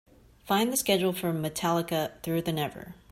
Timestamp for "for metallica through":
1.13-2.41